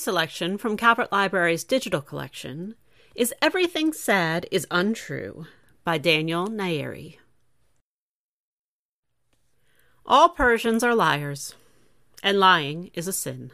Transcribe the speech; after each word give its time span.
Selection 0.00 0.56
from 0.56 0.78
Calvert 0.78 1.12
Library's 1.12 1.62
digital 1.62 2.00
collection 2.00 2.74
is 3.14 3.34
Everything 3.42 3.92
Sad 3.92 4.46
is 4.50 4.66
Untrue 4.70 5.46
by 5.84 5.98
Daniel 5.98 6.48
Nayeri. 6.48 7.18
All 10.06 10.30
Persians 10.30 10.82
are 10.82 10.94
liars, 10.94 11.54
and 12.22 12.40
lying 12.40 12.90
is 12.94 13.08
a 13.08 13.12
sin. 13.12 13.50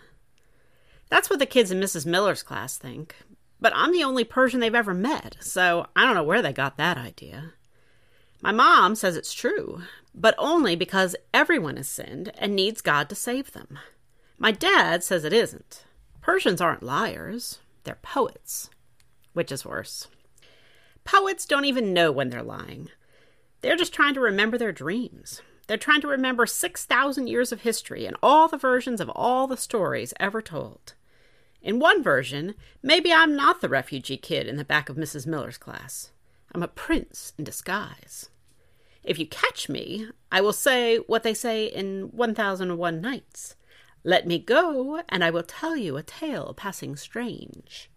That's 1.09 1.29
what 1.29 1.41
the 1.41 1.47
kids 1.47 1.73
in 1.73 1.81
Mrs. 1.81 2.07
Miller's 2.07 2.45
class 2.45 2.79
think, 2.79 3.17
but 3.61 3.73
I'm 3.75 3.91
the 3.91 4.05
only 4.05 4.23
Persian 4.23 4.61
they've 4.61 4.73
ever 4.73 4.95
met, 4.95 5.39
so 5.41 5.89
I 5.97 6.05
don't 6.05 6.15
know 6.15 6.23
where 6.23 6.43
they 6.43 6.53
got 6.53 6.77
that 6.77 6.97
idea. 6.97 7.55
My 8.41 8.53
mom 8.53 8.95
says 8.95 9.17
it's 9.17 9.35
true, 9.35 9.83
but 10.15 10.37
only 10.39 10.77
because 10.77 11.17
everyone 11.35 11.77
has 11.77 11.89
sinned 11.89 12.31
and 12.39 12.55
needs 12.55 12.83
God 12.83 13.09
to 13.09 13.17
save 13.17 13.51
them. 13.51 13.81
My 14.39 14.53
dad 14.53 15.03
says 15.03 15.25
it 15.25 15.33
isn't. 15.33 15.83
Persians 16.27 16.61
aren't 16.61 16.83
liars, 16.83 17.61
they're 17.85 18.01
poets. 18.03 18.69
Which 19.33 19.53
is 19.53 19.65
worse. 19.65 20.09
Poets 21.05 21.47
don't 21.47 21.67
even 21.67 21.95
know 21.95 22.11
when 22.11 22.31
they're 22.31 22.43
lying. 22.43 22.89
They're 23.61 23.77
just 23.77 23.95
trying 23.95 24.15
to 24.15 24.21
remember 24.21 24.59
their 24.59 24.73
dreams. 24.73 25.41
They're 25.69 25.77
trying 25.77 26.01
to 26.01 26.09
remember 26.09 26.45
6,000 26.45 27.29
years 27.29 27.53
of 27.53 27.61
history 27.61 28.07
and 28.07 28.17
all 28.25 28.49
the 28.49 28.57
versions 28.57 29.01
of 29.01 29.09
all 29.11 29.47
the 29.47 29.57
stories 29.57 30.13
ever 30.19 30.43
told. 30.43 30.95
In 31.63 31.79
one 31.79 32.03
version, 32.03 32.57
maybe 32.83 33.13
I'm 33.13 33.37
not 33.37 33.61
the 33.61 33.69
refugee 33.69 34.17
kid 34.17 34.49
in 34.49 34.57
the 34.57 34.65
back 34.65 34.89
of 34.89 34.97
Mrs. 34.97 35.29
Miller's 35.29 35.59
class. 35.59 36.11
I'm 36.53 36.65
a 36.65 36.67
prince 36.67 37.35
in 37.39 37.45
disguise. 37.45 38.31
If 39.05 39.21
you 39.21 39.29
catch 39.29 39.69
me, 39.69 40.09
I 40.33 40.41
will 40.41 40.53
say 40.53 40.97
what 40.97 41.23
they 41.23 41.35
say 41.35 41.67
in 41.67 42.11
1001 42.11 43.01
Nights 43.01 43.55
Let 44.07 44.25
me 44.25 44.39
go, 44.39 45.03
and 45.09 45.25
I 45.25 45.31
will 45.31 45.43
tell 45.43 45.77
you 45.77 45.97
a 45.97 46.03
tale 46.05 46.55
passing 46.57 46.95
strange. 46.95 47.91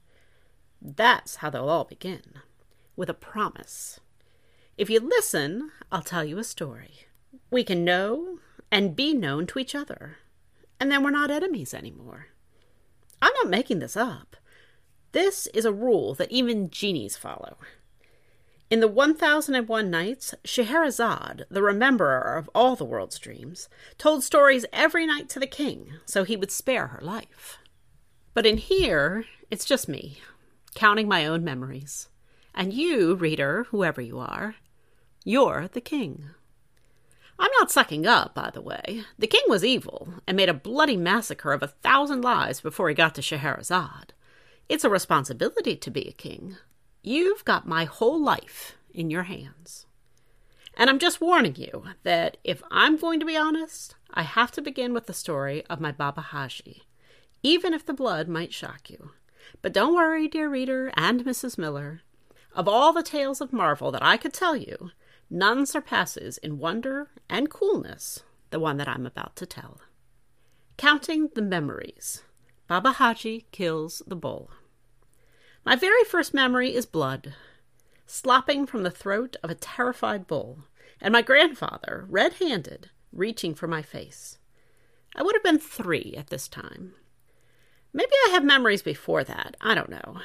That's 0.82 1.36
how 1.36 1.52
they'll 1.52 1.70
all 1.70 1.84
begin 1.84 2.24
with 2.96 3.12
a 3.12 3.14
promise. 3.14 4.00
If 4.76 4.90
you 4.90 5.00
listen, 5.02 5.70
I'll 5.92 6.02
tell 6.02 6.26
you 6.26 6.40
a 6.40 6.44
story. 6.44 7.06
We 7.52 7.64
can 7.64 7.86
know 7.86 8.40
and 8.72 8.96
be 8.96 9.14
known 9.14 9.46
to 9.48 9.60
each 9.60 9.76
other, 9.76 10.18
and 10.80 10.92
then 10.92 11.04
we're 11.04 11.12
not 11.12 11.30
enemies 11.30 11.76
anymore. 11.76 12.30
I'm 13.22 13.34
not 13.44 13.52
making 13.52 13.78
this 13.78 13.96
up. 13.96 14.36
This 15.12 15.46
is 15.54 15.64
a 15.64 15.72
rule 15.72 16.16
that 16.16 16.32
even 16.32 16.72
genies 16.72 17.18
follow. 17.18 17.58
In 18.70 18.82
the 18.82 18.88
1001 18.88 19.90
Nights, 19.90 20.36
Scheherazade, 20.46 21.46
the 21.50 21.64
rememberer 21.64 22.38
of 22.38 22.52
all 22.54 22.76
the 22.76 22.86
world's 22.86 23.18
dreams, 23.18 23.68
told 23.98 24.24
stories 24.24 24.64
every 24.72 25.08
night 25.08 25.28
to 25.30 25.40
the 25.40 25.48
king 25.48 25.94
so 26.06 26.24
he 26.24 26.38
would 26.38 26.52
spare 26.52 26.88
her 26.88 27.02
life. 27.02 27.58
But 28.36 28.46
in 28.46 28.58
here, 28.58 29.26
it's 29.50 29.66
just 29.66 29.90
me, 29.90 30.20
counting 30.76 31.08
my 31.08 31.26
own 31.26 31.44
memories. 31.44 32.10
And 32.54 32.72
you, 32.72 33.16
reader, 33.16 33.66
whoever 33.72 34.02
you 34.02 34.20
are, 34.20 34.54
you're 35.26 35.68
the 35.68 35.82
king. 35.82 36.26
I'm 37.40 37.52
not 37.60 37.72
sucking 37.72 38.06
up, 38.06 38.36
by 38.36 38.52
the 38.52 38.62
way. 38.62 39.04
The 39.18 39.26
king 39.26 39.44
was 39.48 39.66
evil 39.66 40.14
and 40.28 40.38
made 40.38 40.50
a 40.50 40.54
bloody 40.54 40.98
massacre 40.98 41.54
of 41.54 41.64
a 41.64 41.68
thousand 41.68 42.22
lives 42.22 42.62
before 42.62 42.88
he 42.90 42.94
got 42.94 43.16
to 43.16 43.24
Scheherazade. 43.24 44.14
It's 44.68 44.84
a 44.84 44.92
responsibility 44.92 45.76
to 45.76 45.90
be 45.90 46.08
a 46.08 46.12
king. 46.12 46.58
You've 47.02 47.46
got 47.46 47.68
my 47.68 47.86
whole 47.86 48.22
life 48.22 48.78
in 48.94 49.10
your 49.10 49.24
hands. 49.24 49.86
And 50.76 50.90
I'm 50.90 51.00
just 51.00 51.22
warning 51.22 51.56
you 51.56 51.84
that 52.04 52.38
if 52.44 52.62
I'm 52.72 52.98
going 52.98 53.20
to 53.20 53.26
be 53.26 53.38
honest, 53.38 53.96
I 54.14 54.24
have 54.24 54.52
to 54.52 54.62
begin 54.62 54.94
with 54.94 55.08
the 55.08 55.14
story 55.14 55.66
of 55.68 55.82
my 55.82 55.92
Baba 55.92 56.22
Haji, 56.22 56.84
even 57.44 57.74
if 57.74 57.86
the 57.86 57.94
blood 57.94 58.28
might 58.28 58.54
shock 58.54 58.90
you. 58.90 59.12
But 59.62 59.74
don't 59.74 59.96
worry, 59.96 60.28
dear 60.28 60.50
reader 60.50 60.92
and 60.96 61.24
Mrs. 61.24 61.58
Miller. 61.58 62.02
Of 62.56 62.68
all 62.68 62.94
the 62.94 63.04
tales 63.04 63.42
of 63.42 63.54
marvel 63.54 63.92
that 63.92 64.04
I 64.04 64.18
could 64.18 64.34
tell 64.34 64.56
you, 64.56 64.92
None 65.30 65.68
surpasses 65.68 66.40
in 66.40 66.58
wonder 66.58 67.10
and 67.30 67.52
coolness 67.52 68.24
the 68.50 68.60
one 68.60 68.78
that 68.78 68.88
I'm 68.88 69.06
about 69.06 69.36
to 69.36 69.46
tell. 69.46 69.80
Counting 70.76 71.30
the 71.36 71.42
Memories 71.44 72.24
Baba 72.68 72.94
Haji 72.94 73.46
Kills 73.52 74.02
the 74.08 74.16
Bull. 74.16 74.50
My 75.70 75.76
very 75.76 76.04
first 76.04 76.34
memory 76.34 76.74
is 76.74 76.88
blood, 76.88 77.36
slopping 78.08 78.66
from 78.66 78.82
the 78.82 78.90
throat 78.90 79.36
of 79.44 79.52
a 79.52 79.56
terrified 79.56 80.26
bull, 80.26 80.64
and 81.00 81.12
my 81.12 81.22
grandfather, 81.22 82.08
red 82.10 82.34
handed, 82.34 82.90
reaching 83.14 83.54
for 83.54 83.68
my 83.68 83.84
face. 83.84 84.40
I 85.16 85.22
would 85.22 85.36
have 85.36 85.44
been 85.44 85.60
three 85.60 86.16
at 86.18 86.32
this 86.32 86.48
time. 86.48 86.96
Maybe 87.94 88.10
I 88.26 88.32
have 88.32 88.44
memories 88.44 88.82
before 88.82 89.24
that, 89.26 89.58
I 89.62 89.76
don't 89.76 89.92
know. 89.92 90.22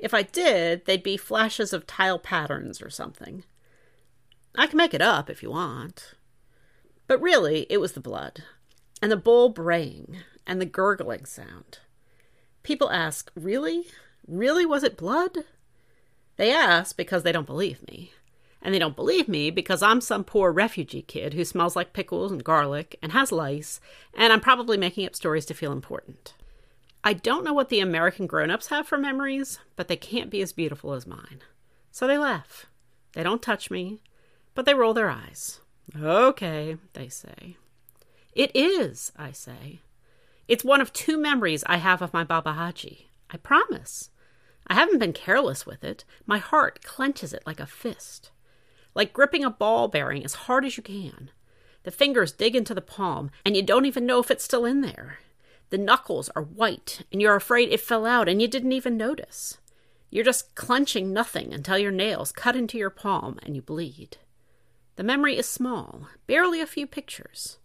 If 0.00 0.14
I 0.14 0.22
did, 0.22 0.86
they'd 0.86 1.02
be 1.02 1.18
flashes 1.18 1.74
of 1.74 1.86
tile 1.86 2.18
patterns 2.18 2.80
or 2.80 2.88
something. 2.88 3.44
I 4.54 4.66
can 4.68 4.78
make 4.78 4.94
it 4.94 5.02
up 5.02 5.28
if 5.28 5.42
you 5.42 5.50
want. 5.50 6.14
But 7.06 7.20
really, 7.20 7.66
it 7.68 7.76
was 7.76 7.92
the 7.92 8.00
blood, 8.00 8.42
and 9.02 9.12
the 9.12 9.18
bull 9.18 9.50
braying, 9.50 10.20
and 10.46 10.62
the 10.62 10.64
gurgling 10.64 11.26
sound. 11.26 11.80
People 12.62 12.90
ask, 12.90 13.30
Really? 13.34 13.84
Really 14.26 14.64
was 14.64 14.82
it 14.82 14.96
blood? 14.96 15.38
They 16.36 16.52
ask 16.52 16.96
because 16.96 17.22
they 17.22 17.32
don't 17.32 17.46
believe 17.46 17.86
me. 17.86 18.12
And 18.60 18.72
they 18.72 18.78
don't 18.78 18.96
believe 18.96 19.28
me 19.28 19.50
because 19.50 19.82
I'm 19.82 20.00
some 20.00 20.22
poor 20.22 20.52
refugee 20.52 21.02
kid 21.02 21.34
who 21.34 21.44
smells 21.44 21.74
like 21.74 21.92
pickles 21.92 22.30
and 22.30 22.44
garlic 22.44 22.96
and 23.02 23.12
has 23.12 23.32
lice, 23.32 23.80
and 24.14 24.32
I'm 24.32 24.40
probably 24.40 24.76
making 24.76 25.06
up 25.06 25.16
stories 25.16 25.44
to 25.46 25.54
feel 25.54 25.72
important. 25.72 26.34
I 27.04 27.12
don't 27.14 27.44
know 27.44 27.52
what 27.52 27.68
the 27.68 27.80
American 27.80 28.28
grown 28.28 28.50
ups 28.50 28.68
have 28.68 28.86
for 28.86 28.96
memories, 28.96 29.58
but 29.74 29.88
they 29.88 29.96
can't 29.96 30.30
be 30.30 30.40
as 30.40 30.52
beautiful 30.52 30.92
as 30.92 31.06
mine. 31.06 31.40
So 31.90 32.06
they 32.06 32.16
laugh. 32.16 32.66
They 33.14 33.24
don't 33.24 33.42
touch 33.42 33.70
me. 33.70 34.00
But 34.54 34.66
they 34.66 34.74
roll 34.74 34.94
their 34.94 35.10
eyes. 35.10 35.60
Okay, 36.00 36.76
they 36.92 37.08
say. 37.08 37.56
It 38.34 38.50
is, 38.54 39.12
I 39.16 39.32
say. 39.32 39.80
It's 40.46 40.64
one 40.64 40.80
of 40.80 40.92
two 40.92 41.18
memories 41.18 41.64
I 41.66 41.78
have 41.78 42.02
of 42.02 42.12
my 42.12 42.22
Baba 42.22 42.52
Haji. 42.52 43.08
I 43.30 43.38
promise. 43.38 44.10
I 44.66 44.74
haven't 44.74 44.98
been 44.98 45.12
careless 45.12 45.66
with 45.66 45.84
it. 45.84 46.04
My 46.26 46.38
heart 46.38 46.84
clenches 46.84 47.32
it 47.32 47.42
like 47.46 47.60
a 47.60 47.66
fist. 47.66 48.30
Like 48.94 49.12
gripping 49.12 49.44
a 49.44 49.50
ball 49.50 49.88
bearing 49.88 50.24
as 50.24 50.34
hard 50.34 50.64
as 50.64 50.76
you 50.76 50.82
can. 50.82 51.30
The 51.82 51.90
fingers 51.90 52.32
dig 52.32 52.54
into 52.54 52.74
the 52.74 52.80
palm, 52.80 53.30
and 53.44 53.56
you 53.56 53.62
don't 53.62 53.86
even 53.86 54.06
know 54.06 54.20
if 54.20 54.30
it's 54.30 54.44
still 54.44 54.64
in 54.64 54.82
there. 54.82 55.18
The 55.70 55.78
knuckles 55.78 56.28
are 56.36 56.42
white, 56.42 57.02
and 57.10 57.20
you're 57.20 57.34
afraid 57.34 57.70
it 57.70 57.80
fell 57.80 58.06
out, 58.06 58.28
and 58.28 58.40
you 58.40 58.46
didn't 58.46 58.72
even 58.72 58.96
notice. 58.96 59.58
You're 60.12 60.24
just 60.24 60.54
clenching 60.54 61.14
nothing 61.14 61.54
until 61.54 61.78
your 61.78 61.90
nails 61.90 62.32
cut 62.32 62.54
into 62.54 62.76
your 62.76 62.90
palm 62.90 63.38
and 63.42 63.56
you 63.56 63.62
bleed. 63.62 64.18
The 64.96 65.02
memory 65.02 65.38
is 65.38 65.48
small, 65.48 66.08
barely 66.26 66.60
a 66.60 66.66
few 66.66 66.86
pictures. 66.86 67.56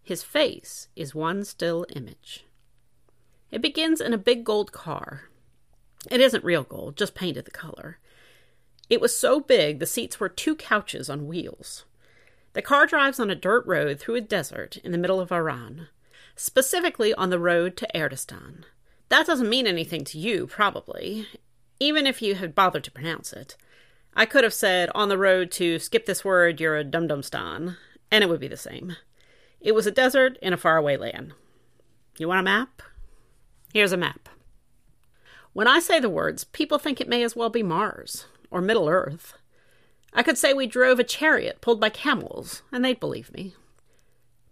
His 0.00 0.22
face 0.22 0.86
is 0.94 1.12
one 1.12 1.44
still 1.44 1.84
image. 1.96 2.46
It 3.50 3.60
begins 3.60 4.00
in 4.00 4.12
a 4.12 4.18
big 4.18 4.44
gold 4.44 4.70
car. 4.70 5.24
It 6.10 6.20
isn't 6.20 6.44
real 6.44 6.62
gold, 6.62 6.96
just 6.96 7.14
painted 7.14 7.44
the 7.44 7.50
color. 7.50 7.98
It 8.88 9.00
was 9.00 9.16
so 9.16 9.40
big 9.40 9.78
the 9.78 9.86
seats 9.86 10.18
were 10.18 10.28
two 10.28 10.54
couches 10.56 11.10
on 11.10 11.26
wheels. 11.26 11.84
The 12.54 12.62
car 12.62 12.86
drives 12.86 13.20
on 13.20 13.30
a 13.30 13.34
dirt 13.34 13.66
road 13.66 14.00
through 14.00 14.14
a 14.16 14.20
desert 14.20 14.78
in 14.78 14.92
the 14.92 14.98
middle 14.98 15.20
of 15.20 15.30
Iran, 15.30 15.88
specifically 16.36 17.12
on 17.14 17.30
the 17.30 17.38
road 17.38 17.76
to 17.76 17.88
Ardistan. 17.94 18.64
That 19.10 19.26
doesn't 19.26 19.48
mean 19.48 19.66
anything 19.66 20.04
to 20.04 20.18
you, 20.18 20.46
probably, 20.46 21.26
even 21.80 22.06
if 22.06 22.22
you 22.22 22.34
had 22.34 22.54
bothered 22.54 22.84
to 22.84 22.90
pronounce 22.90 23.32
it. 23.32 23.56
I 24.14 24.26
could 24.26 24.44
have 24.44 24.54
said 24.54 24.90
on 24.94 25.08
the 25.08 25.18
road 25.18 25.50
to 25.52 25.78
skip 25.78 26.06
this 26.06 26.24
word, 26.24 26.60
you're 26.60 26.76
a 26.76 26.84
dum 26.84 27.06
dum 27.06 27.22
stan, 27.22 27.76
and 28.10 28.24
it 28.24 28.28
would 28.28 28.40
be 28.40 28.48
the 28.48 28.56
same. 28.56 28.96
It 29.60 29.74
was 29.74 29.86
a 29.86 29.92
desert 29.92 30.38
in 30.40 30.52
a 30.52 30.56
faraway 30.56 30.96
land. 30.96 31.34
You 32.18 32.28
want 32.28 32.40
a 32.40 32.44
map? 32.44 32.82
Here's 33.72 33.92
a 33.92 33.96
map. 33.96 34.28
When 35.58 35.66
I 35.66 35.80
say 35.80 35.98
the 35.98 36.08
words, 36.08 36.44
people 36.44 36.78
think 36.78 37.00
it 37.00 37.08
may 37.08 37.24
as 37.24 37.34
well 37.34 37.50
be 37.50 37.64
Mars 37.64 38.26
or 38.48 38.60
Middle 38.60 38.88
Earth. 38.88 39.36
I 40.14 40.22
could 40.22 40.38
say 40.38 40.54
we 40.54 40.68
drove 40.68 41.00
a 41.00 41.02
chariot 41.02 41.60
pulled 41.60 41.80
by 41.80 41.88
camels, 41.88 42.62
and 42.70 42.84
they'd 42.84 43.00
believe 43.00 43.32
me. 43.32 43.56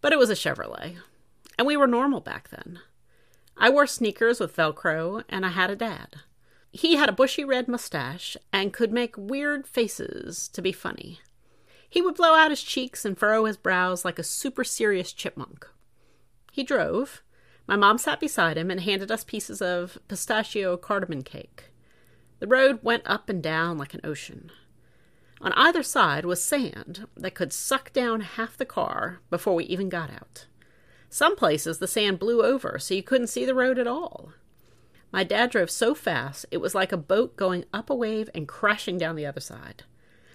But 0.01 0.13
it 0.13 0.19
was 0.19 0.31
a 0.31 0.35
Chevrolet, 0.35 0.97
and 1.57 1.65
we 1.65 1.77
were 1.77 1.87
normal 1.87 2.19
back 2.19 2.49
then. 2.49 2.81
I 3.57 3.71
wore 3.71 3.87
sneakers 3.87 4.41
with 4.41 4.57
Velcro, 4.57 5.23
and 5.29 5.47
I 5.47 5.51
had 5.51 5.71
a 5.71 5.77
dad. 5.77 6.17
He 6.73 6.97
had 6.97 7.09
a 7.09 7.13
bushy 7.13 7.45
red 7.45 7.69
mustache 7.69 8.37
and 8.53 8.73
could 8.73 8.91
make 8.91 9.15
weird 9.17 9.65
faces 9.65 10.49
to 10.49 10.61
be 10.61 10.73
funny. 10.73 11.21
He 11.89 12.03
would 12.03 12.17
blow 12.17 12.35
out 12.35 12.51
his 12.51 12.65
cheeks 12.65 13.05
and 13.05 13.17
furrow 13.17 13.45
his 13.45 13.57
brows 13.57 14.05
like 14.05 14.19
a 14.19 14.25
super 14.25 14.65
serious 14.65 15.13
chipmunk. 15.13 15.69
He 16.51 16.65
drove. 16.65 17.23
My 17.67 17.77
mom 17.77 17.99
sat 17.99 18.21
beside 18.21 18.57
him 18.57 18.71
and 18.71 18.81
handed 18.81 19.11
us 19.11 19.25
pieces 19.25 19.61
of 19.61 19.99
pistachio 20.09 20.77
cardamom 20.77 21.23
cake. 21.23 21.73
The 22.39 22.47
road 22.47 22.81
went 22.83 23.03
up 23.07 23.29
and 23.29 23.43
down 23.43 23.79
like 23.79 23.95
an 23.95 24.01
ocean. 24.05 24.53
On 25.41 25.53
either 25.53 25.83
side 25.83 26.25
was 26.25 26.43
sand 26.43 27.07
that 27.17 27.35
could 27.35 27.53
suck 27.53 27.93
down 27.93 28.21
half 28.21 28.57
the 28.57 28.65
car 28.65 29.21
before 29.31 29.55
we 29.55 29.65
even 29.65 29.89
got 29.89 30.11
out. 30.11 30.47
Some 31.11 31.37
places 31.37 31.79
the 31.79 31.89
sand 31.89 32.19
blew 32.19 32.43
over 32.43 32.79
so 32.79 32.95
you 32.95 33.03
couldn't 33.03 33.29
see 33.29 33.45
the 33.45 33.55
road 33.55 33.79
at 33.79 33.87
all. 33.87 34.33
My 35.13 35.25
dad 35.25 35.51
drove 35.51 35.71
so 35.71 35.95
fast, 35.95 36.47
it 36.51 36.59
was 36.59 36.75
like 36.75 36.93
a 36.93 36.97
boat 36.97 37.37
going 37.37 37.65
up 37.73 37.91
a 37.91 37.95
wave 37.95 38.29
and 38.35 38.49
crashing 38.49 38.99
down 38.99 39.17
the 39.17 39.27
other 39.27 39.41
side. 39.41 39.85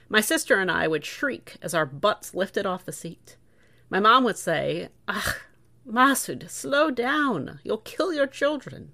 My 0.10 0.22
sister 0.22 0.58
and 0.58 0.72
I 0.72 0.88
would 0.88 1.06
shriek 1.06 1.58
as 1.62 1.74
our 1.74 1.86
butts 1.86 2.34
lifted 2.34 2.66
off 2.66 2.86
the 2.86 2.92
seat. 2.92 3.38
My 3.90 4.00
mom 4.00 4.24
would 4.24 4.38
say, 4.38 4.90
Ach, 5.08 5.42
Masud, 5.88 6.50
slow 6.50 6.92
down. 6.92 7.60
You'll 7.64 7.78
kill 7.78 8.14
your 8.14 8.28
children. 8.28 8.92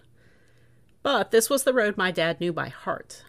But 1.03 1.31
this 1.31 1.49
was 1.49 1.63
the 1.63 1.73
road 1.73 1.97
my 1.97 2.11
dad 2.11 2.39
knew 2.39 2.51
by 2.51 2.69
heart, 2.69 3.23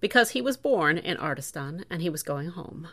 because 0.00 0.30
he 0.30 0.42
was 0.42 0.56
born 0.56 0.98
in 0.98 1.16
Ardistan 1.16 1.84
and 1.90 2.02
he 2.02 2.10
was 2.10 2.22
going 2.22 2.50
home. 2.50 2.88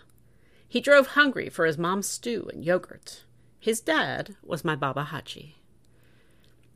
He 0.67 0.81
drove 0.81 1.07
hungry 1.07 1.49
for 1.49 1.65
his 1.65 1.77
mom's 1.77 2.07
stew 2.07 2.49
and 2.53 2.63
yogurt. 2.63 3.23
His 3.59 3.81
dad 3.81 4.35
was 4.43 4.63
my 4.63 4.75
Baba 4.75 5.03
Haji. 5.03 5.55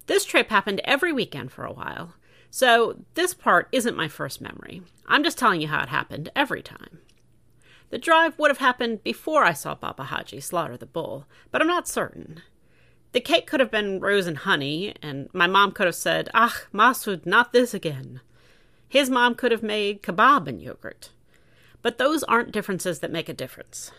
This 0.08 0.26
trip 0.26 0.50
happened 0.50 0.82
every 0.84 1.14
weekend 1.14 1.52
for 1.52 1.64
a 1.64 1.72
while, 1.72 2.16
so 2.50 3.04
this 3.14 3.34
part 3.34 3.70
isn't 3.72 3.96
my 3.96 4.08
first 4.08 4.42
memory. 4.42 4.82
I'm 5.08 5.24
just 5.24 5.38
telling 5.38 5.62
you 5.62 5.68
how 5.68 5.82
it 5.82 5.90
happened 5.90 6.30
every 6.36 6.62
time. 6.62 7.00
The 7.90 7.98
drive 7.98 8.38
would 8.38 8.50
have 8.50 8.58
happened 8.58 9.04
before 9.04 9.44
I 9.44 9.54
saw 9.54 9.76
Baba 9.76 10.06
Haji 10.06 10.40
slaughter 10.40 10.76
the 10.76 10.86
bull, 10.86 11.26
but 11.52 11.62
I'm 11.62 11.68
not 11.68 11.88
certain. 11.88 12.42
The 13.14 13.22
cake 13.22 13.46
could 13.46 13.60
have 13.60 13.72
been 13.72 14.00
rose 14.00 14.26
and 14.26 14.40
honey, 14.40 14.96
and 15.02 15.30
my 15.34 15.46
mom 15.48 15.72
could 15.72 15.86
have 15.86 15.96
said, 15.96 16.30
Ah, 16.34 16.64
Masud, 16.74 17.26
not 17.26 17.54
this 17.54 17.74
again. 17.74 18.22
His 18.90 19.10
mom 19.10 19.36
could 19.36 19.52
have 19.52 19.64
made 19.64 20.02
kebab 20.02 20.48
and 20.48 20.62
yogurt. 20.62 21.12
But 21.84 22.00
those 22.00 22.24
aren't 22.24 22.52
differences 22.52 23.00
that 23.00 23.12
make 23.12 23.30
a 23.30 23.34
difference. 23.34 23.92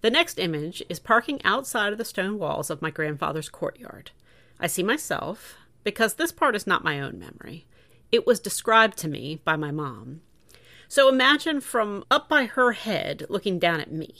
The 0.00 0.10
next 0.10 0.38
image 0.38 0.82
is 0.88 1.00
parking 1.00 1.40
outside 1.44 1.92
of 1.92 1.98
the 1.98 2.04
stone 2.04 2.38
walls 2.38 2.70
of 2.70 2.82
my 2.82 2.90
grandfather's 2.90 3.48
courtyard. 3.48 4.12
I 4.60 4.68
see 4.68 4.82
myself, 4.82 5.56
because 5.82 6.14
this 6.14 6.30
part 6.30 6.54
is 6.54 6.66
not 6.66 6.84
my 6.84 7.00
own 7.00 7.18
memory. 7.18 7.66
It 8.12 8.26
was 8.26 8.38
described 8.38 8.96
to 8.98 9.08
me 9.08 9.40
by 9.44 9.56
my 9.56 9.72
mom. 9.72 10.20
So 10.86 11.08
imagine 11.08 11.60
from 11.60 12.04
up 12.10 12.28
by 12.28 12.44
her 12.44 12.72
head 12.72 13.24
looking 13.28 13.58
down 13.58 13.80
at 13.80 13.90
me. 13.90 14.14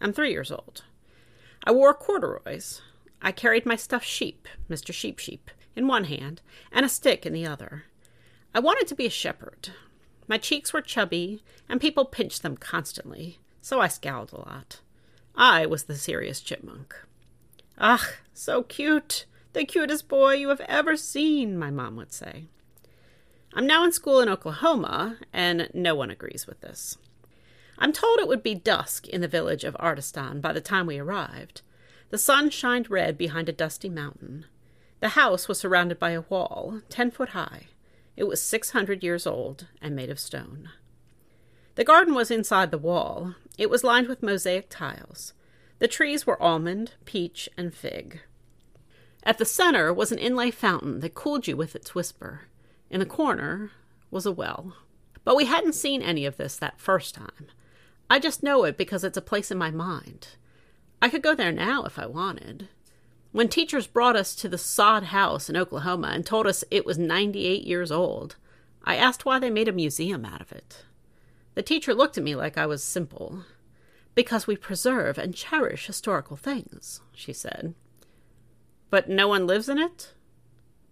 I'm 0.00 0.14
three 0.14 0.30
years 0.30 0.50
old. 0.50 0.84
I 1.64 1.72
wore 1.72 1.92
corduroys. 1.92 2.80
I 3.20 3.32
carried 3.32 3.66
my 3.66 3.76
stuffed 3.76 4.06
sheep, 4.06 4.48
Mr. 4.70 4.92
Sheep 4.92 5.18
Sheep, 5.18 5.50
in 5.74 5.86
one 5.86 6.04
hand 6.04 6.40
and 6.72 6.84
a 6.84 6.88
stick 6.88 7.26
in 7.26 7.32
the 7.32 7.46
other. 7.46 7.84
I 8.54 8.60
wanted 8.60 8.86
to 8.88 8.94
be 8.94 9.06
a 9.06 9.10
shepherd. 9.10 9.70
My 10.26 10.38
cheeks 10.38 10.72
were 10.72 10.82
chubby, 10.82 11.42
and 11.68 11.80
people 11.80 12.04
pinched 12.04 12.42
them 12.42 12.56
constantly, 12.56 13.38
so 13.60 13.80
I 13.80 13.88
scowled 13.88 14.32
a 14.32 14.40
lot. 14.40 14.80
I 15.34 15.66
was 15.66 15.84
the 15.84 15.96
serious 15.96 16.40
chipmunk. 16.40 16.94
Ah, 17.78 18.10
so 18.34 18.62
cute! 18.62 19.24
The 19.52 19.64
cutest 19.64 20.08
boy 20.08 20.34
you 20.34 20.48
have 20.50 20.60
ever 20.62 20.96
seen, 20.96 21.58
my 21.58 21.70
mom 21.70 21.96
would 21.96 22.12
say. 22.12 22.46
I'm 23.54 23.66
now 23.66 23.84
in 23.84 23.92
school 23.92 24.20
in 24.20 24.28
Oklahoma, 24.28 25.16
and 25.32 25.70
no 25.72 25.94
one 25.94 26.10
agrees 26.10 26.46
with 26.46 26.60
this. 26.60 26.98
I'm 27.78 27.92
told 27.92 28.18
it 28.18 28.28
would 28.28 28.42
be 28.42 28.54
dusk 28.54 29.08
in 29.08 29.20
the 29.20 29.28
village 29.28 29.64
of 29.64 29.76
Ardistan 29.80 30.40
by 30.40 30.52
the 30.52 30.60
time 30.60 30.86
we 30.86 30.98
arrived. 30.98 31.62
The 32.10 32.18
sun 32.18 32.50
shined 32.50 32.90
red 32.90 33.18
behind 33.18 33.48
a 33.48 33.52
dusty 33.52 33.88
mountain. 33.88 34.46
The 35.00 35.10
house 35.10 35.46
was 35.46 35.60
surrounded 35.60 35.98
by 35.98 36.10
a 36.10 36.22
wall, 36.22 36.80
ten 36.88 37.10
foot 37.10 37.30
high. 37.30 37.66
It 38.16 38.24
was 38.24 38.42
six 38.42 38.70
hundred 38.70 39.04
years 39.04 39.26
old 39.26 39.66
and 39.80 39.94
made 39.94 40.10
of 40.10 40.18
stone. 40.18 40.70
The 41.76 41.84
garden 41.84 42.14
was 42.14 42.30
inside 42.30 42.70
the 42.70 42.78
wall. 42.78 43.34
It 43.56 43.70
was 43.70 43.84
lined 43.84 44.08
with 44.08 44.22
mosaic 44.22 44.68
tiles. 44.68 45.34
The 45.78 45.86
trees 45.86 46.26
were 46.26 46.42
almond, 46.42 46.94
peach, 47.04 47.48
and 47.56 47.72
fig. 47.72 48.20
At 49.22 49.38
the 49.38 49.44
center 49.44 49.92
was 49.92 50.10
an 50.10 50.18
inlay 50.18 50.50
fountain 50.50 51.00
that 51.00 51.14
cooled 51.14 51.46
you 51.46 51.56
with 51.56 51.76
its 51.76 51.94
whisper. 51.94 52.42
In 52.90 52.98
the 52.98 53.06
corner 53.06 53.70
was 54.10 54.26
a 54.26 54.32
well. 54.32 54.74
But 55.22 55.36
we 55.36 55.44
hadn't 55.44 55.74
seen 55.74 56.02
any 56.02 56.24
of 56.24 56.38
this 56.38 56.56
that 56.56 56.80
first 56.80 57.14
time. 57.14 57.46
I 58.08 58.18
just 58.18 58.42
know 58.42 58.64
it 58.64 58.76
because 58.78 59.04
it's 59.04 59.18
a 59.18 59.22
place 59.22 59.50
in 59.50 59.58
my 59.58 59.70
mind. 59.70 60.28
I 61.00 61.08
could 61.08 61.22
go 61.22 61.34
there 61.34 61.52
now 61.52 61.84
if 61.84 61.98
I 61.98 62.06
wanted. 62.06 62.68
When 63.30 63.48
teachers 63.48 63.86
brought 63.86 64.16
us 64.16 64.34
to 64.36 64.48
the 64.48 64.58
sod 64.58 65.04
house 65.04 65.48
in 65.48 65.56
Oklahoma 65.56 66.08
and 66.08 66.24
told 66.24 66.46
us 66.46 66.64
it 66.70 66.86
was 66.86 66.98
98 66.98 67.64
years 67.64 67.92
old, 67.92 68.36
I 68.84 68.96
asked 68.96 69.24
why 69.24 69.38
they 69.38 69.50
made 69.50 69.68
a 69.68 69.72
museum 69.72 70.24
out 70.24 70.40
of 70.40 70.50
it. 70.50 70.84
The 71.54 71.62
teacher 71.62 71.94
looked 71.94 72.16
at 72.16 72.24
me 72.24 72.34
like 72.34 72.56
I 72.56 72.66
was 72.66 72.82
simple. 72.82 73.44
Because 74.14 74.46
we 74.46 74.56
preserve 74.56 75.18
and 75.18 75.34
cherish 75.34 75.86
historical 75.86 76.36
things, 76.36 77.02
she 77.12 77.32
said. 77.32 77.74
But 78.90 79.08
no 79.08 79.28
one 79.28 79.46
lives 79.46 79.68
in 79.68 79.78
it? 79.78 80.14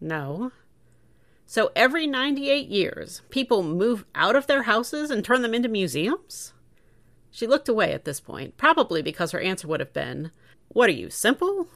No. 0.00 0.52
So 1.46 1.70
every 1.74 2.06
98 2.06 2.68
years, 2.68 3.22
people 3.30 3.62
move 3.62 4.04
out 4.14 4.36
of 4.36 4.46
their 4.46 4.64
houses 4.64 5.10
and 5.10 5.24
turn 5.24 5.42
them 5.42 5.54
into 5.54 5.68
museums? 5.68 6.52
She 7.36 7.46
looked 7.46 7.68
away 7.68 7.92
at 7.92 8.06
this 8.06 8.18
point, 8.18 8.56
probably 8.56 9.02
because 9.02 9.32
her 9.32 9.38
answer 9.38 9.68
would 9.68 9.80
have 9.80 9.92
been, 9.92 10.30
What 10.68 10.88
are 10.88 10.94
you, 10.94 11.10
simple? 11.10 11.68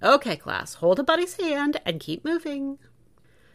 Okay, 0.00 0.36
class, 0.36 0.74
hold 0.74 1.00
a 1.00 1.02
buddy's 1.02 1.40
hand 1.40 1.80
and 1.84 1.98
keep 1.98 2.24
moving. 2.24 2.78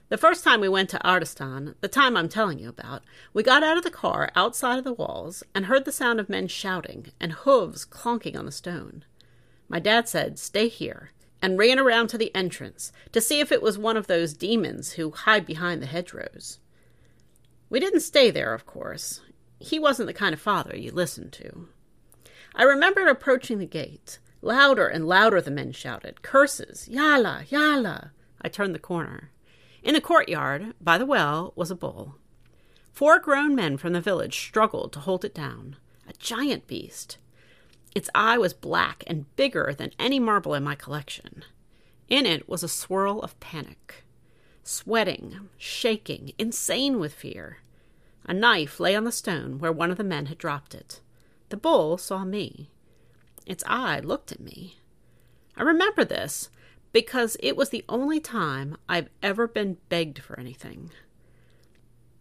The 0.09 0.17
first 0.17 0.43
time 0.43 0.59
we 0.59 0.67
went 0.67 0.89
to 0.89 0.99
Ardistan, 0.99 1.75
the 1.79 1.87
time 1.87 2.17
I'm 2.17 2.27
telling 2.27 2.59
you 2.59 2.67
about, 2.67 3.03
we 3.31 3.43
got 3.43 3.63
out 3.63 3.77
of 3.77 3.85
the 3.85 3.89
car 3.89 4.29
outside 4.35 4.77
of 4.77 4.83
the 4.83 4.91
walls 4.91 5.41
and 5.55 5.67
heard 5.67 5.85
the 5.85 5.93
sound 5.93 6.19
of 6.19 6.27
men 6.27 6.49
shouting 6.49 7.13
and 7.17 7.31
hooves 7.31 7.85
clonking 7.85 8.37
on 8.37 8.45
the 8.45 8.51
stone. 8.51 9.05
My 9.69 9.79
dad 9.79 10.09
said, 10.09 10.37
Stay 10.37 10.67
here, 10.67 11.11
and 11.41 11.57
ran 11.57 11.79
around 11.79 12.07
to 12.07 12.17
the 12.17 12.35
entrance 12.35 12.91
to 13.13 13.21
see 13.21 13.39
if 13.39 13.53
it 13.53 13.61
was 13.61 13.77
one 13.77 13.95
of 13.95 14.07
those 14.07 14.33
demons 14.33 14.91
who 14.93 15.11
hide 15.11 15.45
behind 15.45 15.81
the 15.81 15.87
hedgerows. 15.87 16.59
We 17.69 17.79
didn't 17.79 18.01
stay 18.01 18.31
there, 18.31 18.53
of 18.53 18.65
course. 18.65 19.21
He 19.59 19.77
wasn't 19.77 20.07
the 20.07 20.13
kind 20.13 20.33
of 20.33 20.41
father 20.41 20.75
you 20.75 20.91
listened 20.91 21.33
to. 21.33 21.67
I 22.55 22.63
remembered 22.63 23.07
approaching 23.07 23.59
the 23.59 23.65
gate. 23.65 24.19
Louder 24.41 24.87
and 24.87 25.07
louder 25.07 25.41
the 25.41 25.51
men 25.51 25.73
shouted, 25.73 26.21
curses, 26.21 26.87
Yalla, 26.87 27.43
Yalla. 27.49 28.11
I 28.41 28.47
turned 28.47 28.73
the 28.73 28.79
corner. 28.79 29.31
In 29.83 29.93
the 29.93 30.01
courtyard, 30.01 30.73
by 30.79 30.97
the 30.97 31.05
well, 31.05 31.53
was 31.55 31.71
a 31.71 31.75
bull. 31.75 32.15
Four 32.93 33.19
grown 33.19 33.53
men 33.55 33.77
from 33.77 33.93
the 33.93 34.01
village 34.01 34.37
struggled 34.37 34.93
to 34.93 34.99
hold 34.99 35.25
it 35.25 35.33
down. 35.33 35.75
A 36.07 36.13
giant 36.13 36.67
beast. 36.67 37.17
Its 37.95 38.09
eye 38.15 38.37
was 38.37 38.53
black 38.53 39.03
and 39.07 39.33
bigger 39.35 39.73
than 39.77 39.91
any 39.99 40.19
marble 40.19 40.53
in 40.53 40.63
my 40.63 40.75
collection. 40.75 41.43
In 42.07 42.25
it 42.25 42.47
was 42.47 42.63
a 42.63 42.67
swirl 42.67 43.21
of 43.21 43.39
panic. 43.39 44.03
Sweating, 44.63 45.49
shaking, 45.57 46.33
insane 46.37 46.99
with 46.99 47.13
fear. 47.13 47.59
A 48.25 48.33
knife 48.33 48.79
lay 48.79 48.95
on 48.95 49.03
the 49.03 49.11
stone 49.11 49.59
where 49.59 49.71
one 49.71 49.91
of 49.91 49.97
the 49.97 50.03
men 50.03 50.27
had 50.27 50.37
dropped 50.37 50.75
it. 50.75 51.01
The 51.49 51.57
bull 51.57 51.97
saw 51.97 52.23
me. 52.23 52.69
Its 53.45 53.63
eye 53.65 53.99
looked 53.99 54.31
at 54.31 54.39
me. 54.39 54.77
I 55.57 55.63
remember 55.63 56.05
this 56.05 56.49
because 56.91 57.37
it 57.39 57.55
was 57.55 57.69
the 57.69 57.85
only 57.89 58.19
time 58.19 58.77
I've 58.87 59.09
ever 59.21 59.47
been 59.47 59.77
begged 59.89 60.19
for 60.19 60.39
anything. 60.39 60.91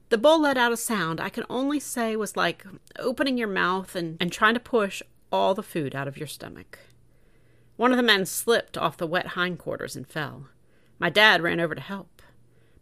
The 0.08 0.18
bull 0.18 0.40
let 0.40 0.56
out 0.56 0.72
a 0.72 0.76
sound 0.76 1.20
I 1.20 1.28
can 1.28 1.44
only 1.50 1.78
say 1.78 2.16
was 2.16 2.36
like 2.36 2.64
opening 2.98 3.36
your 3.36 3.48
mouth 3.48 3.94
and, 3.94 4.16
and 4.20 4.32
trying 4.32 4.54
to 4.54 4.60
push 4.60 5.02
all 5.30 5.54
the 5.54 5.62
food 5.62 5.94
out 5.94 6.08
of 6.08 6.16
your 6.16 6.26
stomach. 6.26 6.78
One 7.76 7.92
of 7.92 7.96
the 7.96 8.02
men 8.02 8.24
slipped 8.24 8.78
off 8.78 8.96
the 8.96 9.06
wet 9.06 9.28
hindquarters 9.28 9.94
and 9.94 10.06
fell. 10.06 10.48
My 10.98 11.10
dad 11.10 11.42
ran 11.42 11.60
over 11.60 11.74
to 11.74 11.80
help. 11.80 12.17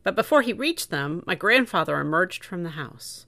But 0.07 0.15
before 0.15 0.43
he 0.43 0.53
reached 0.53 0.91
them, 0.91 1.25
my 1.27 1.35
grandfather 1.35 1.99
emerged 1.99 2.45
from 2.45 2.63
the 2.63 2.79
house. 2.79 3.27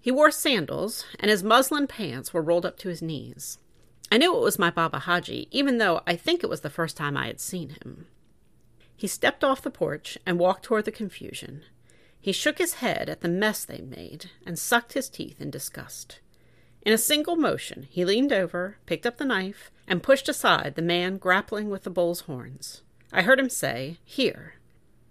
He 0.00 0.12
wore 0.12 0.30
sandals, 0.30 1.04
and 1.18 1.28
his 1.28 1.42
muslin 1.42 1.88
pants 1.88 2.32
were 2.32 2.40
rolled 2.40 2.64
up 2.64 2.78
to 2.78 2.88
his 2.88 3.02
knees. 3.02 3.58
I 4.12 4.18
knew 4.18 4.36
it 4.36 4.40
was 4.40 4.56
my 4.56 4.70
Baba 4.70 5.00
Haji, 5.00 5.48
even 5.50 5.78
though 5.78 6.02
I 6.06 6.14
think 6.14 6.44
it 6.44 6.48
was 6.48 6.60
the 6.60 6.70
first 6.70 6.96
time 6.96 7.16
I 7.16 7.26
had 7.26 7.40
seen 7.40 7.70
him. 7.70 8.06
He 8.96 9.08
stepped 9.08 9.42
off 9.42 9.62
the 9.62 9.72
porch 9.72 10.16
and 10.24 10.38
walked 10.38 10.62
toward 10.62 10.84
the 10.84 10.92
confusion. 10.92 11.64
He 12.20 12.30
shook 12.30 12.58
his 12.58 12.74
head 12.74 13.08
at 13.08 13.20
the 13.20 13.28
mess 13.28 13.64
they 13.64 13.80
made 13.80 14.30
and 14.46 14.56
sucked 14.56 14.92
his 14.92 15.08
teeth 15.08 15.40
in 15.40 15.50
disgust. 15.50 16.20
In 16.82 16.92
a 16.92 16.96
single 16.96 17.34
motion, 17.34 17.88
he 17.90 18.04
leaned 18.04 18.32
over, 18.32 18.76
picked 18.86 19.04
up 19.04 19.16
the 19.16 19.24
knife, 19.24 19.72
and 19.88 20.00
pushed 20.00 20.28
aside 20.28 20.76
the 20.76 20.80
man 20.80 21.18
grappling 21.18 21.70
with 21.70 21.82
the 21.82 21.90
bull's 21.90 22.20
horns. 22.20 22.82
I 23.12 23.22
heard 23.22 23.40
him 23.40 23.50
say, 23.50 23.98
Here. 24.04 24.54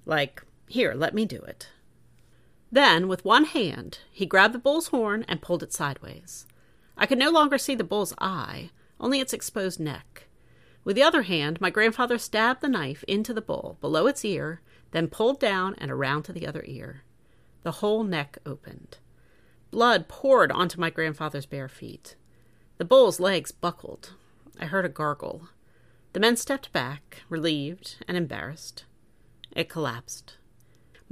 Like, 0.05 0.43
Here, 0.73 0.95
let 0.95 1.13
me 1.13 1.25
do 1.25 1.37
it. 1.37 1.69
Then, 2.71 3.07
with 3.07 3.23
one 3.23 3.45
hand, 3.45 3.99
he 4.11 4.25
grabbed 4.25 4.55
the 4.55 4.57
bull's 4.57 4.87
horn 4.87 5.23
and 5.27 5.39
pulled 5.39 5.61
it 5.61 5.71
sideways. 5.71 6.47
I 6.97 7.05
could 7.05 7.19
no 7.19 7.29
longer 7.29 7.59
see 7.59 7.75
the 7.75 7.83
bull's 7.83 8.15
eye, 8.17 8.71
only 8.99 9.19
its 9.19 9.33
exposed 9.33 9.79
neck. 9.79 10.23
With 10.83 10.95
the 10.95 11.03
other 11.03 11.21
hand, 11.21 11.61
my 11.61 11.69
grandfather 11.69 12.17
stabbed 12.17 12.61
the 12.61 12.69
knife 12.69 13.03
into 13.03 13.35
the 13.35 13.39
bull, 13.39 13.77
below 13.81 14.07
its 14.07 14.25
ear, 14.25 14.61
then 14.89 15.09
pulled 15.09 15.39
down 15.39 15.75
and 15.77 15.91
around 15.91 16.23
to 16.23 16.33
the 16.33 16.47
other 16.47 16.63
ear. 16.65 17.03
The 17.61 17.73
whole 17.73 18.03
neck 18.03 18.39
opened. 18.43 18.97
Blood 19.69 20.07
poured 20.07 20.51
onto 20.51 20.81
my 20.81 20.89
grandfather's 20.89 21.45
bare 21.45 21.69
feet. 21.69 22.15
The 22.79 22.85
bull's 22.85 23.19
legs 23.19 23.51
buckled. 23.51 24.15
I 24.59 24.65
heard 24.65 24.85
a 24.85 24.89
gargle. 24.89 25.49
The 26.13 26.19
men 26.19 26.35
stepped 26.35 26.73
back, 26.73 27.21
relieved 27.29 28.03
and 28.07 28.17
embarrassed. 28.17 28.85
It 29.51 29.69
collapsed. 29.69 30.37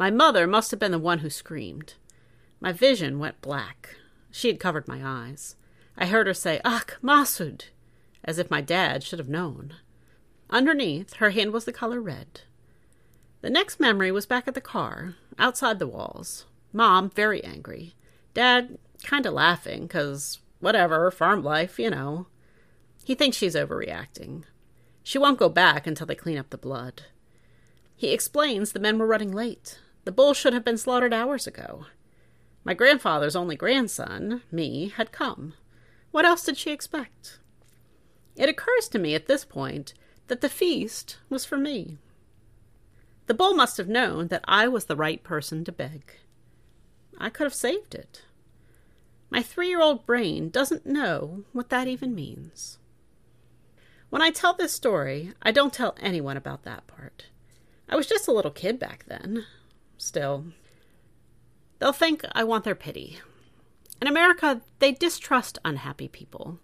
My 0.01 0.09
mother 0.09 0.47
must 0.47 0.71
have 0.71 0.79
been 0.79 0.91
the 0.91 0.97
one 0.97 1.19
who 1.19 1.29
screamed. 1.29 1.93
My 2.59 2.71
vision 2.71 3.19
went 3.19 3.39
black. 3.39 3.97
She 4.31 4.47
had 4.47 4.59
covered 4.59 4.87
my 4.87 4.99
eyes. 5.05 5.57
I 5.95 6.07
heard 6.07 6.25
her 6.25 6.33
say, 6.33 6.59
Ach, 6.65 6.97
Masud, 7.03 7.65
as 8.25 8.39
if 8.39 8.49
my 8.49 8.61
dad 8.61 9.03
should 9.03 9.19
have 9.19 9.29
known. 9.29 9.75
Underneath, 10.49 11.13
her 11.17 11.29
hand 11.29 11.53
was 11.53 11.65
the 11.65 11.71
color 11.71 12.01
red. 12.01 12.41
The 13.41 13.51
next 13.51 13.79
memory 13.79 14.11
was 14.11 14.25
back 14.25 14.47
at 14.47 14.55
the 14.55 14.59
car, 14.59 15.17
outside 15.37 15.77
the 15.77 15.85
walls. 15.85 16.47
Mom 16.73 17.11
very 17.11 17.43
angry. 17.43 17.93
Dad 18.33 18.79
kind 19.03 19.27
of 19.27 19.33
laughing, 19.33 19.87
'cause 19.87 20.39
whatever, 20.61 21.11
farm 21.11 21.43
life, 21.43 21.77
you 21.77 21.91
know. 21.91 22.25
He 23.03 23.13
thinks 23.13 23.37
she's 23.37 23.53
overreacting. 23.53 24.45
She 25.03 25.19
won't 25.19 25.37
go 25.37 25.47
back 25.47 25.85
until 25.85 26.07
they 26.07 26.15
clean 26.15 26.39
up 26.39 26.49
the 26.49 26.57
blood. 26.57 27.03
He 27.95 28.11
explains 28.13 28.71
the 28.71 28.79
men 28.79 28.97
were 28.97 29.05
running 29.05 29.31
late. 29.31 29.77
The 30.03 30.11
bull 30.11 30.33
should 30.33 30.53
have 30.53 30.65
been 30.65 30.77
slaughtered 30.77 31.13
hours 31.13 31.45
ago. 31.47 31.85
My 32.63 32.73
grandfather's 32.73 33.35
only 33.35 33.55
grandson, 33.55 34.41
me, 34.51 34.89
had 34.89 35.11
come. 35.11 35.53
What 36.11 36.25
else 36.25 36.43
did 36.43 36.57
she 36.57 36.71
expect? 36.71 37.39
It 38.35 38.49
occurs 38.49 38.87
to 38.89 38.99
me 38.99 39.15
at 39.15 39.27
this 39.27 39.45
point 39.45 39.93
that 40.27 40.41
the 40.41 40.49
feast 40.49 41.17
was 41.29 41.45
for 41.45 41.57
me. 41.57 41.97
The 43.27 43.33
bull 43.33 43.53
must 43.53 43.77
have 43.77 43.87
known 43.87 44.27
that 44.27 44.43
I 44.47 44.67
was 44.67 44.85
the 44.85 44.95
right 44.95 45.23
person 45.23 45.63
to 45.65 45.71
beg. 45.71 46.17
I 47.17 47.29
could 47.29 47.45
have 47.45 47.53
saved 47.53 47.93
it. 47.93 48.23
My 49.29 49.41
three 49.41 49.69
year 49.69 49.81
old 49.81 50.05
brain 50.05 50.49
doesn't 50.49 50.85
know 50.85 51.43
what 51.53 51.69
that 51.69 51.87
even 51.87 52.15
means. 52.15 52.79
When 54.09 54.21
I 54.21 54.29
tell 54.29 54.53
this 54.53 54.73
story, 54.73 55.33
I 55.41 55.51
don't 55.51 55.71
tell 55.71 55.95
anyone 56.01 56.35
about 56.35 56.63
that 56.63 56.87
part. 56.87 57.27
I 57.87 57.95
was 57.95 58.07
just 58.07 58.27
a 58.27 58.33
little 58.33 58.51
kid 58.51 58.77
back 58.79 59.05
then. 59.07 59.45
Still, 60.01 60.45
they'll 61.77 61.93
think 61.93 62.25
I 62.31 62.43
want 62.43 62.63
their 62.63 62.73
pity. 62.73 63.19
In 64.01 64.07
America, 64.07 64.61
they 64.79 64.93
distrust 64.93 65.59
unhappy 65.63 66.07
people. 66.07 66.59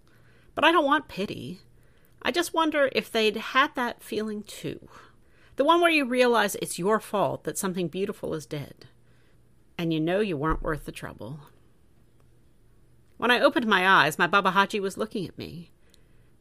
But 0.56 0.65
I 0.65 0.72
don't 0.72 0.88
want 0.88 1.08
pity. 1.08 1.62
I 2.24 2.32
just 2.32 2.56
wonder 2.56 2.89
if 2.94 3.12
they'd 3.12 3.38
had 3.38 3.75
that 3.75 4.01
feeling 4.01 4.41
too. 4.41 4.89
The 5.56 5.63
one 5.63 5.82
where 5.82 5.91
you 5.91 6.03
realize 6.03 6.56
it's 6.56 6.79
your 6.79 7.00
fault 7.00 7.44
that 7.44 7.60
something 7.60 7.89
beautiful 7.89 8.34
is 8.34 8.48
dead. 8.48 8.88
And 9.77 9.94
you 9.94 10.00
know 10.00 10.20
you 10.20 10.36
weren't 10.36 10.63
worth 10.63 10.86
the 10.86 10.91
trouble. 10.91 11.41
When 13.17 13.29
I 13.29 13.39
opened 13.39 13.67
my 13.67 13.88
eyes, 13.88 14.17
my 14.17 14.25
Baba 14.25 14.50
Haji 14.50 14.79
was 14.79 14.98
looking 14.98 15.27
at 15.27 15.38
me. 15.38 15.70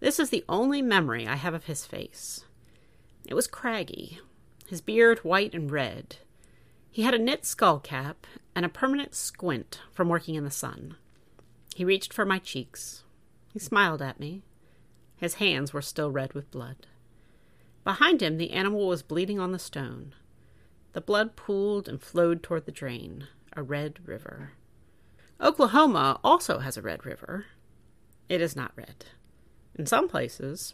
This 0.01 0.19
is 0.19 0.31
the 0.31 0.47
only 0.49 0.81
memory 0.81 1.29
I 1.29 1.37
have 1.37 1.53
of 1.53 1.67
his 1.67 1.85
face. 1.85 2.47
It 3.27 3.35
was 3.35 3.47
craggy, 3.47 4.19
his 4.67 4.81
beard 4.81 5.19
white 5.19 5.55
and 5.55 5.71
red. 5.71 6.17
He 6.97 7.03
had 7.03 7.13
a 7.13 7.19
knit 7.19 7.45
skull 7.45 7.79
cap 7.79 8.27
and 8.55 8.65
a 8.65 8.71
permanent 8.71 9.15
squint 9.15 9.81
from 9.93 10.09
working 10.09 10.35
in 10.35 10.45
the 10.45 10.51
sun. 10.51 10.97
He 11.75 11.85
reached 11.85 12.11
for 12.11 12.25
my 12.25 12.39
cheeks. 12.39 13.05
He 13.53 13.59
smiled 13.59 14.01
at 14.01 14.19
me. 14.19 14.45
His 15.19 15.35
hands 15.35 15.75
were 15.75 15.83
still 15.83 16.11
red 16.11 16.33
with 16.33 16.51
blood. 16.51 16.87
Behind 17.85 18.23
him, 18.23 18.39
the 18.39 18.53
animal 18.53 18.89
was 18.89 19.03
bleeding 19.03 19.39
on 19.39 19.53
the 19.53 19.59
stone. 19.59 20.15
The 20.95 21.03
blood 21.03 21.37
pooled 21.37 21.87
and 21.87 22.01
flowed 22.01 22.43
toward 22.43 22.65
the 22.65 22.73
drain, 22.73 23.29
a 23.55 23.63
red 23.63 23.99
river. 24.09 24.53
Oklahoma 25.39 26.19
also 26.25 26.61
has 26.61 26.79
a 26.79 26.83
red 26.83 27.05
river. 27.05 27.45
It 28.31 28.41
is 28.41 28.57
not 28.57 28.73
red. 28.75 29.05
In 29.75 29.85
some 29.85 30.09
places, 30.09 30.73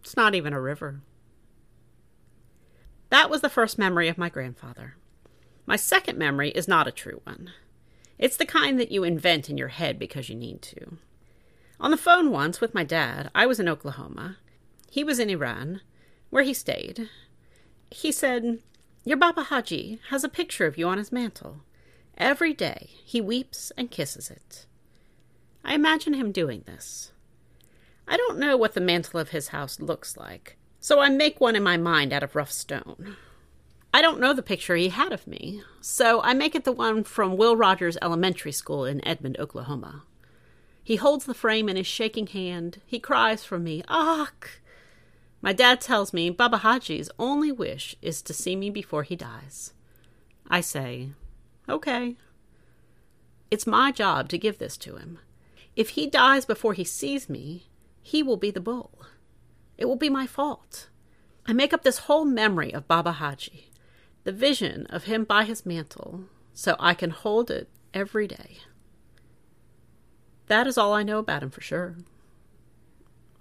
it's 0.00 0.16
not 0.16 0.34
even 0.34 0.52
a 0.52 0.60
river. 0.60 1.02
That 3.10 3.30
was 3.30 3.40
the 3.40 3.48
first 3.48 3.78
memory 3.78 4.08
of 4.08 4.18
my 4.18 4.28
grandfather. 4.28 4.96
My 5.66 5.76
second 5.76 6.18
memory 6.18 6.50
is 6.50 6.68
not 6.68 6.86
a 6.86 6.92
true 6.92 7.20
one. 7.24 7.52
It's 8.18 8.36
the 8.36 8.46
kind 8.46 8.78
that 8.78 8.92
you 8.92 9.02
invent 9.02 9.48
in 9.50 9.58
your 9.58 9.68
head 9.68 9.98
because 9.98 10.28
you 10.28 10.36
need 10.36 10.62
to. 10.62 10.98
On 11.80 11.90
the 11.90 11.96
phone 11.96 12.30
once 12.30 12.60
with 12.60 12.74
my 12.74 12.84
dad, 12.84 13.30
I 13.34 13.46
was 13.46 13.58
in 13.58 13.68
Oklahoma. 13.68 14.36
He 14.90 15.02
was 15.02 15.18
in 15.18 15.30
Iran, 15.30 15.80
where 16.30 16.44
he 16.44 16.54
stayed. 16.54 17.08
He 17.90 18.12
said, 18.12 18.60
Your 19.04 19.16
Baba 19.16 19.44
Haji 19.44 20.00
has 20.10 20.22
a 20.22 20.28
picture 20.28 20.66
of 20.66 20.78
you 20.78 20.86
on 20.86 20.98
his 20.98 21.12
mantel. 21.12 21.62
Every 22.16 22.52
day 22.52 22.90
he 23.04 23.20
weeps 23.20 23.72
and 23.76 23.90
kisses 23.90 24.30
it. 24.30 24.66
I 25.64 25.74
imagine 25.74 26.14
him 26.14 26.30
doing 26.30 26.62
this. 26.66 27.10
I 28.06 28.16
don't 28.16 28.38
know 28.38 28.56
what 28.56 28.74
the 28.74 28.80
mantel 28.80 29.18
of 29.18 29.30
his 29.30 29.48
house 29.48 29.80
looks 29.80 30.16
like, 30.16 30.56
so 30.78 31.00
I 31.00 31.08
make 31.08 31.40
one 31.40 31.56
in 31.56 31.62
my 31.62 31.76
mind 31.76 32.12
out 32.12 32.22
of 32.22 32.36
rough 32.36 32.52
stone. 32.52 33.16
I 33.94 34.02
don't 34.02 34.18
know 34.18 34.32
the 34.32 34.42
picture 34.42 34.74
he 34.74 34.88
had 34.88 35.12
of 35.12 35.28
me, 35.28 35.62
so 35.80 36.20
I 36.22 36.34
make 36.34 36.56
it 36.56 36.64
the 36.64 36.72
one 36.72 37.04
from 37.04 37.36
Will 37.36 37.56
Rogers 37.56 37.96
Elementary 38.02 38.50
School 38.50 38.84
in 38.84 39.06
Edmond, 39.06 39.38
Oklahoma. 39.38 40.02
He 40.82 40.96
holds 40.96 41.26
the 41.26 41.32
frame 41.32 41.68
in 41.68 41.76
his 41.76 41.86
shaking 41.86 42.26
hand. 42.26 42.80
He 42.86 42.98
cries 42.98 43.44
for 43.44 43.56
me, 43.56 43.84
Ach! 43.88 44.60
My 45.40 45.52
dad 45.52 45.80
tells 45.80 46.12
me 46.12 46.28
Baba 46.28 46.56
Haji's 46.56 47.08
only 47.20 47.52
wish 47.52 47.94
is 48.02 48.20
to 48.22 48.34
see 48.34 48.56
me 48.56 48.68
before 48.68 49.04
he 49.04 49.14
dies. 49.14 49.72
I 50.50 50.60
say, 50.60 51.10
okay. 51.68 52.16
It's 53.48 53.64
my 53.64 53.92
job 53.92 54.28
to 54.30 54.38
give 54.38 54.58
this 54.58 54.76
to 54.78 54.96
him. 54.96 55.20
If 55.76 55.90
he 55.90 56.08
dies 56.08 56.44
before 56.44 56.72
he 56.72 56.82
sees 56.82 57.28
me, 57.28 57.68
he 58.02 58.24
will 58.24 58.38
be 58.38 58.50
the 58.50 58.58
bull. 58.58 59.06
It 59.78 59.84
will 59.84 59.94
be 59.94 60.10
my 60.10 60.26
fault. 60.26 60.88
I 61.46 61.52
make 61.52 61.72
up 61.72 61.84
this 61.84 61.98
whole 61.98 62.24
memory 62.24 62.74
of 62.74 62.88
Baba 62.88 63.12
Haji, 63.12 63.70
the 64.24 64.32
vision 64.32 64.86
of 64.90 65.04
him 65.04 65.24
by 65.24 65.44
his 65.44 65.64
mantle, 65.64 66.24
so 66.52 66.76
I 66.80 66.94
can 66.94 67.10
hold 67.10 67.50
it 67.50 67.68
every 67.92 68.26
day. 68.26 68.58
That 70.46 70.66
is 70.66 70.76
all 70.76 70.92
I 70.92 71.02
know 71.02 71.18
about 71.18 71.42
him 71.42 71.50
for 71.50 71.60
sure. 71.60 71.96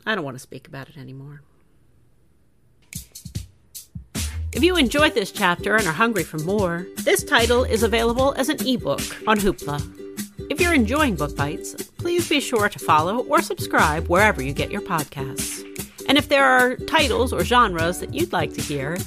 I 0.05 0.15
don't 0.15 0.23
want 0.23 0.35
to 0.35 0.39
speak 0.39 0.67
about 0.67 0.89
it 0.89 0.97
anymore. 0.97 1.41
If 4.53 4.61
you 4.61 4.75
enjoyed 4.75 5.15
this 5.15 5.31
chapter 5.31 5.75
and 5.75 5.87
are 5.87 5.93
hungry 5.93 6.23
for 6.23 6.37
more, 6.39 6.85
this 6.97 7.23
title 7.23 7.63
is 7.63 7.81
available 7.81 8.33
as 8.37 8.49
an 8.49 8.65
ebook 8.67 9.01
on 9.27 9.39
Hoopla. 9.39 9.81
If 10.51 10.61
you're 10.61 10.75
enjoying 10.75 11.15
Book 11.15 11.35
Bites, 11.35 11.73
please 11.97 12.29
be 12.29 12.39
sure 12.39 12.69
to 12.69 12.79
follow 12.79 13.23
or 13.23 13.41
subscribe 13.41 14.07
wherever 14.07 14.43
you 14.43 14.53
get 14.53 14.69
your 14.71 14.81
podcasts. 14.81 15.63
And 16.07 16.17
if 16.17 16.29
there 16.29 16.45
are 16.45 16.75
titles 16.75 17.33
or 17.33 17.43
genres 17.43 17.99
that 17.99 18.13
you'd 18.13 18.33
like 18.33 18.53
to 18.53 18.61
hear, 18.61 18.97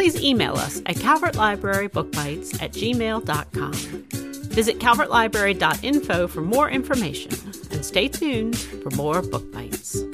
please 0.00 0.22
email 0.22 0.54
us 0.54 0.78
at 0.86 0.96
calvertlibrarybookbites 0.96 2.62
at 2.62 2.72
gmail.com. 2.72 3.72
Visit 4.48 4.78
calvertlibrary.info 4.78 6.26
for 6.26 6.40
more 6.40 6.70
information 6.70 7.32
and 7.70 7.84
stay 7.84 8.08
tuned 8.08 8.56
for 8.56 8.88
more 8.96 9.20
Book 9.20 9.52
Bites. 9.52 10.09